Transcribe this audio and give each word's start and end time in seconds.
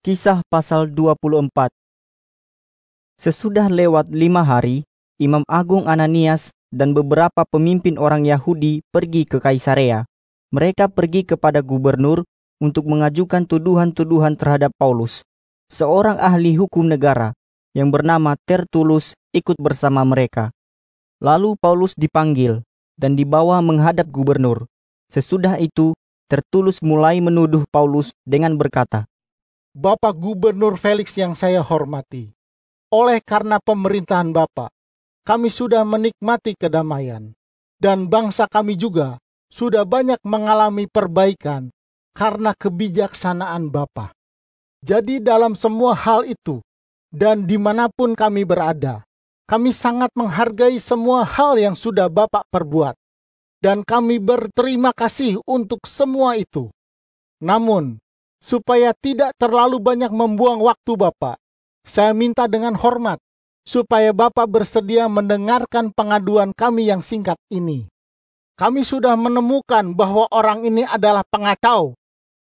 Kisah 0.00 0.40
pasal 0.48 0.96
24 0.96 1.52
Sesudah 3.20 3.68
lewat 3.68 4.08
lima 4.08 4.40
hari, 4.40 4.88
Imam 5.20 5.44
Agung 5.44 5.84
Ananias 5.84 6.56
dan 6.72 6.96
beberapa 6.96 7.44
pemimpin 7.44 8.00
orang 8.00 8.24
Yahudi 8.24 8.80
pergi 8.88 9.28
ke 9.28 9.44
Kaisarea. 9.44 10.08
Mereka 10.56 10.88
pergi 10.88 11.28
kepada 11.28 11.60
gubernur 11.60 12.24
untuk 12.64 12.88
mengajukan 12.88 13.44
tuduhan-tuduhan 13.44 14.40
terhadap 14.40 14.72
Paulus. 14.80 15.20
Seorang 15.68 16.16
ahli 16.16 16.56
hukum 16.56 16.88
negara 16.88 17.36
yang 17.76 17.92
bernama 17.92 18.40
Tertulus 18.48 19.12
ikut 19.36 19.60
bersama 19.60 20.00
mereka. 20.08 20.48
Lalu 21.20 21.60
Paulus 21.60 21.92
dipanggil 21.92 22.64
dan 22.96 23.20
dibawa 23.20 23.60
menghadap 23.60 24.08
gubernur. 24.08 24.64
Sesudah 25.12 25.60
itu, 25.60 25.92
Tertulus 26.24 26.80
mulai 26.80 27.20
menuduh 27.20 27.68
Paulus 27.68 28.16
dengan 28.24 28.56
berkata, 28.56 29.04
Bapak 29.70 30.18
Gubernur 30.18 30.74
Felix 30.74 31.14
yang 31.14 31.38
saya 31.38 31.62
hormati, 31.62 32.34
oleh 32.90 33.22
karena 33.22 33.62
pemerintahan 33.62 34.34
Bapak, 34.34 34.74
kami 35.22 35.46
sudah 35.46 35.86
menikmati 35.86 36.58
kedamaian, 36.58 37.30
dan 37.78 38.10
bangsa 38.10 38.50
kami 38.50 38.74
juga 38.74 39.22
sudah 39.46 39.86
banyak 39.86 40.18
mengalami 40.26 40.90
perbaikan 40.90 41.70
karena 42.18 42.50
kebijaksanaan 42.50 43.70
Bapak. 43.70 44.10
Jadi 44.82 45.22
dalam 45.22 45.54
semua 45.54 45.94
hal 45.94 46.26
itu, 46.26 46.58
dan 47.14 47.46
di 47.46 47.54
mana 47.54 47.86
pun 47.94 48.18
kami 48.18 48.42
berada, 48.42 49.06
kami 49.46 49.70
sangat 49.70 50.10
menghargai 50.18 50.82
semua 50.82 51.22
hal 51.22 51.54
yang 51.54 51.78
sudah 51.78 52.10
Bapak 52.10 52.42
perbuat, 52.50 52.98
dan 53.62 53.86
kami 53.86 54.18
berterima 54.18 54.90
kasih 54.90 55.38
untuk 55.46 55.86
semua 55.86 56.34
itu. 56.34 56.74
Namun, 57.38 58.02
supaya 58.40 58.96
tidak 58.96 59.36
terlalu 59.36 59.78
banyak 59.78 60.08
membuang 60.10 60.64
waktu 60.64 60.96
Bapak. 60.96 61.36
Saya 61.84 62.16
minta 62.16 62.48
dengan 62.48 62.74
hormat 62.74 63.20
supaya 63.62 64.10
Bapak 64.16 64.48
bersedia 64.48 65.06
mendengarkan 65.06 65.92
pengaduan 65.92 66.56
kami 66.56 66.88
yang 66.88 67.04
singkat 67.04 67.36
ini. 67.52 67.86
Kami 68.56 68.84
sudah 68.84 69.16
menemukan 69.16 69.92
bahwa 69.96 70.28
orang 70.32 70.64
ini 70.64 70.84
adalah 70.84 71.24
pengacau. 71.28 71.96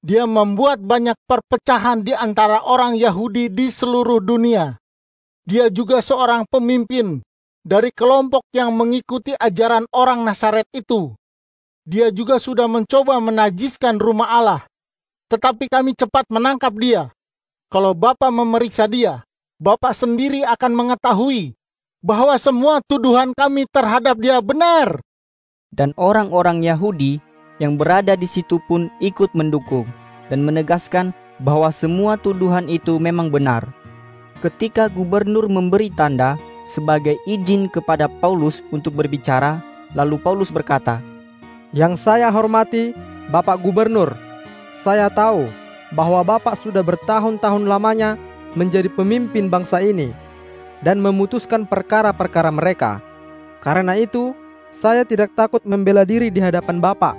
Dia 0.04 0.28
membuat 0.28 0.84
banyak 0.84 1.16
perpecahan 1.24 2.04
di 2.04 2.12
antara 2.12 2.60
orang 2.60 2.92
Yahudi 2.92 3.48
di 3.48 3.72
seluruh 3.72 4.20
dunia. 4.20 4.76
Dia 5.48 5.72
juga 5.72 6.04
seorang 6.04 6.44
pemimpin 6.44 7.24
dari 7.64 7.88
kelompok 7.88 8.44
yang 8.52 8.76
mengikuti 8.76 9.32
ajaran 9.32 9.88
orang 9.96 10.20
Nasaret 10.20 10.68
itu. 10.76 11.16
Dia 11.88 12.12
juga 12.12 12.36
sudah 12.36 12.68
mencoba 12.68 13.16
menajiskan 13.20 13.96
rumah 13.96 14.28
Allah 14.28 14.60
tetapi 15.34 15.66
kami 15.66 15.98
cepat 15.98 16.30
menangkap 16.30 16.70
dia. 16.78 17.10
Kalau 17.66 17.90
Bapak 17.90 18.30
memeriksa 18.30 18.86
dia, 18.86 19.26
Bapak 19.58 19.90
sendiri 19.90 20.46
akan 20.46 20.70
mengetahui 20.70 21.58
bahwa 21.98 22.38
semua 22.38 22.78
tuduhan 22.86 23.34
kami 23.34 23.66
terhadap 23.66 24.14
dia 24.22 24.38
benar. 24.38 25.02
Dan 25.74 25.90
orang-orang 25.98 26.62
Yahudi 26.62 27.18
yang 27.58 27.74
berada 27.74 28.14
di 28.14 28.30
situ 28.30 28.62
pun 28.70 28.86
ikut 29.02 29.34
mendukung 29.34 29.90
dan 30.30 30.46
menegaskan 30.46 31.10
bahwa 31.42 31.74
semua 31.74 32.14
tuduhan 32.14 32.70
itu 32.70 33.02
memang 33.02 33.34
benar. 33.34 33.66
Ketika 34.38 34.86
gubernur 34.86 35.50
memberi 35.50 35.90
tanda 35.90 36.38
sebagai 36.70 37.18
izin 37.26 37.66
kepada 37.66 38.06
Paulus 38.22 38.62
untuk 38.70 38.94
berbicara, 38.94 39.58
lalu 39.98 40.14
Paulus 40.22 40.54
berkata, 40.54 41.02
"Yang 41.74 42.06
saya 42.06 42.30
hormati, 42.30 42.94
Bapak 43.34 43.58
Gubernur, 43.58 44.14
saya 44.84 45.08
tahu 45.08 45.48
bahwa 45.96 46.20
Bapak 46.20 46.60
sudah 46.60 46.84
bertahun-tahun 46.84 47.64
lamanya 47.64 48.20
menjadi 48.52 48.92
pemimpin 48.92 49.48
bangsa 49.48 49.80
ini 49.80 50.12
dan 50.84 51.00
memutuskan 51.00 51.64
perkara-perkara 51.64 52.52
mereka. 52.52 53.00
Karena 53.64 53.96
itu, 53.96 54.36
saya 54.68 55.08
tidak 55.08 55.32
takut 55.32 55.64
membela 55.64 56.04
diri 56.04 56.28
di 56.28 56.36
hadapan 56.36 56.84
Bapak. 56.84 57.16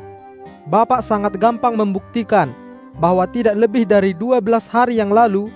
Bapak 0.70 1.02
sangat 1.02 1.34
gampang 1.42 1.74
membuktikan 1.74 2.54
bahwa 3.02 3.26
tidak 3.26 3.58
lebih 3.58 3.90
dari 3.90 4.14
12 4.14 4.46
hari 4.70 5.02
yang 5.02 5.10
lalu 5.10 5.50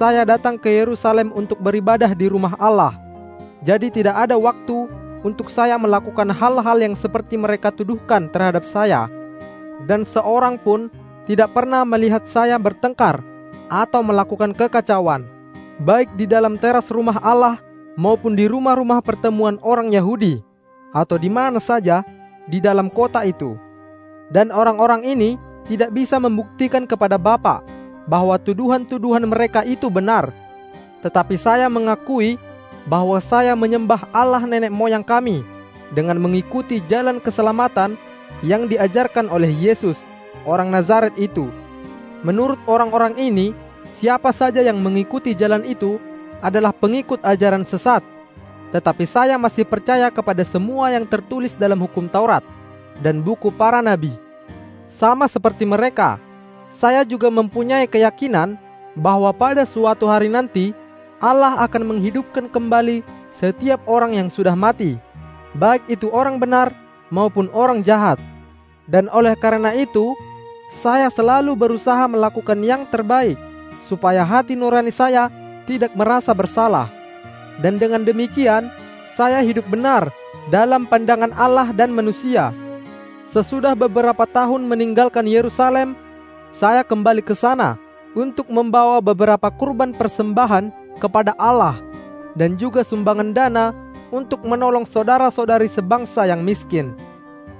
saya 0.00 0.24
datang 0.24 0.56
ke 0.56 0.72
Yerusalem 0.72 1.36
untuk 1.36 1.60
beribadah 1.60 2.16
di 2.16 2.32
rumah 2.32 2.56
Allah. 2.56 2.96
Jadi 3.60 3.92
tidak 3.92 4.16
ada 4.16 4.40
waktu 4.40 4.88
untuk 5.20 5.52
saya 5.52 5.76
melakukan 5.76 6.32
hal-hal 6.32 6.78
yang 6.80 6.96
seperti 6.96 7.36
mereka 7.36 7.68
tuduhkan 7.68 8.32
terhadap 8.32 8.64
saya. 8.64 9.12
Dan 9.84 10.06
seorang 10.06 10.56
pun 10.56 10.88
tidak 11.32 11.48
pernah 11.56 11.80
melihat 11.88 12.28
saya 12.28 12.60
bertengkar 12.60 13.24
atau 13.72 14.04
melakukan 14.04 14.52
kekacauan, 14.52 15.24
baik 15.80 16.12
di 16.12 16.28
dalam 16.28 16.60
teras 16.60 16.92
rumah 16.92 17.16
Allah 17.24 17.56
maupun 17.96 18.36
di 18.36 18.44
rumah-rumah 18.44 19.00
pertemuan 19.00 19.56
orang 19.64 19.96
Yahudi, 19.96 20.44
atau 20.92 21.16
di 21.16 21.32
mana 21.32 21.56
saja 21.56 22.04
di 22.44 22.60
dalam 22.60 22.92
kota 22.92 23.24
itu. 23.24 23.56
Dan 24.28 24.52
orang-orang 24.52 25.08
ini 25.08 25.40
tidak 25.64 25.96
bisa 25.96 26.20
membuktikan 26.20 26.84
kepada 26.84 27.16
Bapa 27.16 27.64
bahwa 28.04 28.36
tuduhan-tuduhan 28.36 29.24
mereka 29.24 29.64
itu 29.64 29.88
benar. 29.88 30.36
Tetapi 31.00 31.40
saya 31.40 31.64
mengakui 31.72 32.36
bahwa 32.84 33.16
saya 33.24 33.56
menyembah 33.56 34.04
Allah 34.12 34.44
nenek 34.44 34.68
moyang 34.68 35.00
kami 35.00 35.40
dengan 35.96 36.20
mengikuti 36.20 36.84
jalan 36.92 37.16
keselamatan 37.16 37.96
yang 38.44 38.68
diajarkan 38.68 39.32
oleh 39.32 39.48
Yesus 39.48 39.96
orang 40.48 40.68
Nazaret 40.72 41.14
itu. 41.20 41.48
Menurut 42.22 42.58
orang-orang 42.70 43.18
ini, 43.18 43.50
siapa 43.98 44.30
saja 44.30 44.62
yang 44.62 44.78
mengikuti 44.78 45.34
jalan 45.34 45.66
itu 45.66 45.98
adalah 46.42 46.74
pengikut 46.74 47.22
ajaran 47.22 47.62
sesat. 47.66 48.02
Tetapi 48.72 49.04
saya 49.04 49.36
masih 49.36 49.68
percaya 49.68 50.08
kepada 50.08 50.42
semua 50.48 50.88
yang 50.90 51.04
tertulis 51.04 51.52
dalam 51.52 51.76
hukum 51.82 52.08
Taurat 52.08 52.42
dan 53.04 53.20
buku 53.20 53.52
para 53.52 53.84
nabi. 53.84 54.16
Sama 54.88 55.28
seperti 55.28 55.68
mereka, 55.68 56.16
saya 56.78 57.04
juga 57.04 57.28
mempunyai 57.28 57.84
keyakinan 57.84 58.56
bahwa 58.96 59.28
pada 59.32 59.66
suatu 59.68 60.08
hari 60.08 60.32
nanti 60.32 60.72
Allah 61.22 61.60
akan 61.62 61.94
menghidupkan 61.94 62.50
kembali 62.50 63.04
setiap 63.36 63.80
orang 63.86 64.18
yang 64.18 64.28
sudah 64.28 64.56
mati, 64.56 64.98
baik 65.56 65.84
itu 65.88 66.10
orang 66.10 66.36
benar 66.40 66.72
maupun 67.12 67.46
orang 67.54 67.80
jahat. 67.84 68.18
Dan 68.86 69.06
oleh 69.10 69.38
karena 69.38 69.74
itu, 69.74 70.14
saya 70.72 71.12
selalu 71.12 71.54
berusaha 71.54 72.08
melakukan 72.08 72.58
yang 72.64 72.88
terbaik 72.88 73.36
supaya 73.86 74.24
hati 74.24 74.56
nurani 74.56 74.90
saya 74.90 75.28
tidak 75.68 75.92
merasa 75.92 76.32
bersalah. 76.32 76.88
Dan 77.60 77.76
dengan 77.76 78.02
demikian, 78.02 78.72
saya 79.12 79.44
hidup 79.44 79.68
benar 79.68 80.08
dalam 80.48 80.88
pandangan 80.88 81.30
Allah 81.36 81.70
dan 81.70 81.92
manusia. 81.92 82.50
Sesudah 83.30 83.76
beberapa 83.76 84.24
tahun 84.24 84.64
meninggalkan 84.66 85.28
Yerusalem, 85.28 85.94
saya 86.52 86.84
kembali 86.84 87.24
ke 87.24 87.36
sana 87.36 87.80
untuk 88.12 88.48
membawa 88.52 89.00
beberapa 89.00 89.48
kurban 89.48 89.96
persembahan 89.96 90.68
kepada 91.00 91.32
Allah 91.40 91.80
dan 92.36 92.60
juga 92.60 92.84
sumbangan 92.84 93.32
dana 93.32 93.72
untuk 94.12 94.44
menolong 94.44 94.84
saudara-saudari 94.84 95.68
sebangsa 95.68 96.28
yang 96.28 96.44
miskin. 96.44 96.92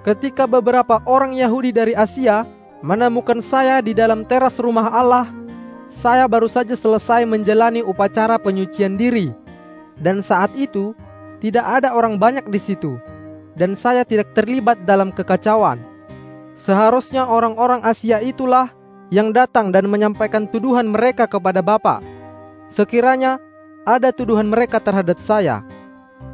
Ketika 0.03 0.51
beberapa 0.51 0.99
orang 1.07 1.39
Yahudi 1.39 1.71
dari 1.71 1.95
Asia 1.95 2.43
menemukan 2.83 3.39
saya 3.39 3.79
di 3.79 3.95
dalam 3.95 4.27
teras 4.27 4.59
rumah 4.59 4.91
Allah. 4.91 5.31
Saya 6.03 6.27
baru 6.27 6.51
saja 6.51 6.75
selesai 6.75 7.23
menjalani 7.23 7.79
upacara 7.79 8.35
penyucian 8.35 8.99
diri, 8.99 9.31
dan 10.03 10.19
saat 10.19 10.51
itu 10.59 10.99
tidak 11.39 11.63
ada 11.63 11.95
orang 11.95 12.19
banyak 12.19 12.43
di 12.51 12.59
situ, 12.59 12.99
dan 13.55 13.79
saya 13.79 14.03
tidak 14.03 14.35
terlibat 14.35 14.83
dalam 14.83 15.15
kekacauan. 15.15 15.79
Seharusnya 16.59 17.23
orang-orang 17.23 17.87
Asia 17.87 18.19
itulah 18.19 18.75
yang 19.15 19.31
datang 19.31 19.71
dan 19.71 19.87
menyampaikan 19.87 20.51
tuduhan 20.51 20.91
mereka 20.91 21.31
kepada 21.31 21.63
Bapak. 21.63 22.03
Sekiranya 22.67 23.39
ada 23.87 24.11
tuduhan 24.11 24.51
mereka 24.51 24.83
terhadap 24.83 25.23
saya, 25.23 25.63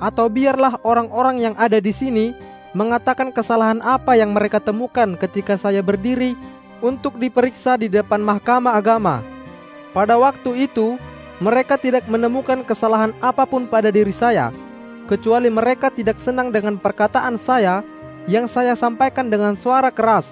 atau 0.00 0.32
biarlah 0.32 0.81
orang-orang 0.81 1.44
yang 1.44 1.55
ada 1.61 1.76
di 1.76 1.93
sini 1.93 2.32
mengatakan 2.76 3.32
kesalahan 3.32 3.81
apa 3.81 4.17
yang 4.19 4.37
mereka 4.37 4.61
temukan 4.61 5.17
ketika 5.17 5.56
saya 5.56 5.81
berdiri 5.81 6.37
untuk 6.85 7.17
diperiksa 7.17 7.81
di 7.81 7.88
depan 7.88 8.20
mahkamah 8.20 8.76
agama. 8.76 9.25
Pada 9.97 10.20
waktu 10.20 10.69
itu, 10.69 11.00
mereka 11.41 11.79
tidak 11.79 12.05
menemukan 12.11 12.61
kesalahan 12.67 13.15
apa 13.23 13.47
pun 13.49 13.65
pada 13.65 13.88
diri 13.88 14.12
saya, 14.12 14.53
kecuali 15.09 15.49
mereka 15.49 15.88
tidak 15.88 16.20
senang 16.20 16.53
dengan 16.53 16.76
perkataan 16.76 17.41
saya 17.41 17.81
yang 18.29 18.44
saya 18.44 18.76
sampaikan 18.76 19.31
dengan 19.32 19.56
suara 19.56 19.88
keras. 19.88 20.29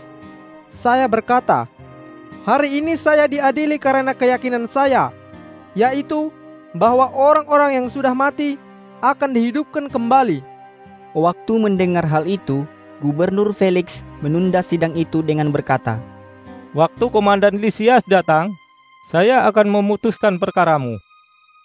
Saya 0.83 1.09
berkata, 1.09 1.65
"Hari 2.45 2.85
ini 2.85 2.95
saya 3.01 3.25
diadili 3.25 3.81
karena 3.81 4.13
keyakinan 4.13 4.69
saya, 4.69 5.09
yaitu 5.73 6.29
bahwa 6.77 7.09
orang-orang 7.17 7.81
yang 7.81 7.87
sudah 7.89 8.13
mati 8.13 8.61
akan 9.01 9.33
dihidupkan 9.33 9.89
kembali." 9.89 10.56
Waktu 11.17 11.57
mendengar 11.57 12.05
hal 12.05 12.29
itu, 12.29 12.69
Gubernur 13.01 13.57
Felix 13.57 14.05
menunda 14.21 14.61
sidang 14.61 14.93
itu 14.93 15.25
dengan 15.25 15.49
berkata, 15.49 15.97
Waktu 16.77 17.09
Komandan 17.09 17.57
Lisias 17.57 18.05
datang, 18.05 18.53
saya 19.09 19.49
akan 19.49 19.81
memutuskan 19.81 20.37
perkaramu. 20.37 21.01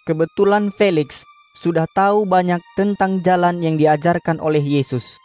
Kebetulan 0.08 0.72
Felix 0.72 1.20
sudah 1.60 1.84
tahu 1.92 2.24
banyak 2.24 2.64
tentang 2.80 3.20
jalan 3.20 3.60
yang 3.60 3.76
diajarkan 3.76 4.40
oleh 4.40 4.64
Yesus. 4.64 5.20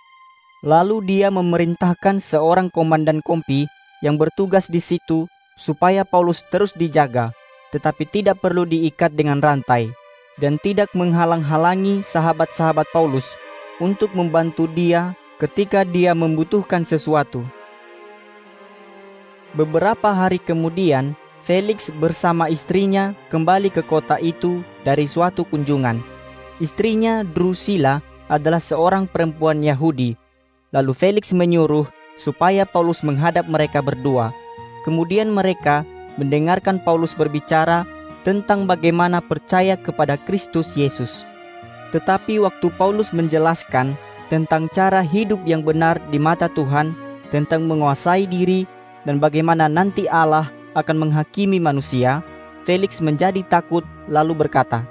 Lalu 0.59 1.07
dia 1.07 1.31
memerintahkan 1.31 2.19
seorang 2.19 2.67
komandan 2.67 3.23
kompi 3.23 3.63
yang 4.03 4.19
bertugas 4.19 4.67
di 4.67 4.83
situ 4.83 5.31
supaya 5.55 6.03
Paulus 6.03 6.43
terus 6.51 6.75
dijaga, 6.75 7.31
tetapi 7.71 8.03
tidak 8.11 8.43
perlu 8.43 8.67
diikat 8.67 9.15
dengan 9.15 9.39
rantai 9.39 9.87
dan 10.35 10.59
tidak 10.59 10.91
menghalang-halangi 10.91 12.03
sahabat-sahabat 12.03 12.91
Paulus 12.91 13.25
untuk 13.77 14.13
membantu 14.17 14.65
dia 14.65 15.13
ketika 15.37 15.85
dia 15.85 16.17
membutuhkan 16.17 16.81
sesuatu. 16.81 17.45
Beberapa 19.53 20.13
hari 20.13 20.41
kemudian, 20.41 21.17
Felix 21.47 21.87
bersama 21.87 22.51
istrinya 22.51 23.15
kembali 23.31 23.71
ke 23.71 23.79
kota 23.85 24.19
itu 24.19 24.61
dari 24.83 25.07
suatu 25.07 25.47
kunjungan. 25.47 26.03
Istrinya 26.59 27.23
Drusilla 27.23 28.03
adalah 28.27 28.59
seorang 28.59 29.07
perempuan 29.07 29.63
Yahudi. 29.63 30.19
Lalu 30.75 30.91
Felix 30.91 31.31
menyuruh 31.31 31.87
supaya 32.19 32.67
Paulus 32.67 33.05
menghadap 33.05 33.47
mereka 33.47 33.79
berdua. 33.79 34.35
Kemudian 34.83 35.31
mereka 35.31 35.87
mendengarkan 36.19 36.81
Paulus 36.83 37.15
berbicara 37.15 37.87
tentang 38.27 38.67
bagaimana 38.67 39.23
percaya 39.23 39.79
kepada 39.79 40.19
Kristus 40.19 40.75
Yesus. 40.75 41.23
Tetapi 41.95 42.43
waktu 42.43 42.67
Paulus 42.75 43.15
menjelaskan 43.15 43.95
tentang 44.27 44.67
cara 44.75 44.99
hidup 44.99 45.39
yang 45.47 45.63
benar 45.63 45.99
di 46.11 46.19
mata 46.19 46.51
Tuhan, 46.51 46.91
tentang 47.31 47.67
menguasai 47.67 48.27
diri 48.27 48.67
dan 49.03 49.19
bagaimana 49.19 49.71
nanti 49.71 50.07
Allah 50.07 50.51
akan 50.75 51.07
menghakimi 51.07 51.59
manusia, 51.59 52.23
Felix 52.67 52.99
menjadi 52.99 53.39
takut 53.47 53.87
lalu 54.11 54.35
berkata, 54.35 54.83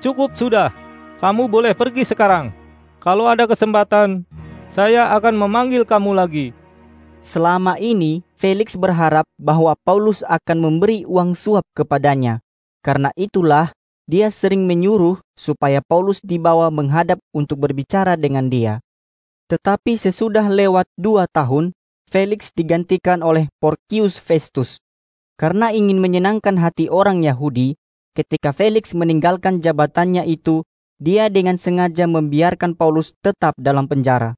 Cukup 0.00 0.34
sudah, 0.34 0.72
kamu 1.20 1.46
boleh 1.46 1.72
pergi 1.76 2.02
sekarang. 2.02 2.50
Kalau 2.98 3.28
ada 3.28 3.46
kesempatan, 3.46 4.24
saya 4.72 5.12
akan 5.14 5.36
memanggil 5.36 5.84
kamu 5.84 6.16
lagi. 6.16 6.56
Selama 7.22 7.78
ini, 7.78 8.26
Felix 8.34 8.74
berharap 8.74 9.22
bahwa 9.38 9.78
Paulus 9.86 10.26
akan 10.26 10.58
memberi 10.58 11.06
uang 11.06 11.38
suap 11.38 11.62
kepadanya. 11.76 12.42
Karena 12.82 13.14
itulah, 13.14 13.70
dia 14.12 14.28
sering 14.28 14.68
menyuruh 14.68 15.24
supaya 15.40 15.80
Paulus 15.80 16.20
dibawa 16.20 16.68
menghadap 16.68 17.16
untuk 17.32 17.64
berbicara 17.64 18.20
dengan 18.20 18.52
dia. 18.52 18.84
Tetapi 19.48 19.96
sesudah 19.96 20.52
lewat 20.52 20.84
dua 21.00 21.24
tahun, 21.32 21.72
Felix 22.12 22.52
digantikan 22.52 23.24
oleh 23.24 23.48
Porcius 23.56 24.20
Festus. 24.20 24.76
Karena 25.40 25.72
ingin 25.72 25.96
menyenangkan 25.96 26.60
hati 26.60 26.92
orang 26.92 27.24
Yahudi, 27.24 27.80
ketika 28.12 28.52
Felix 28.52 28.92
meninggalkan 28.92 29.64
jabatannya 29.64 30.28
itu, 30.28 30.60
dia 31.00 31.32
dengan 31.32 31.56
sengaja 31.56 32.04
membiarkan 32.04 32.76
Paulus 32.76 33.16
tetap 33.24 33.56
dalam 33.56 33.88
penjara. 33.88 34.36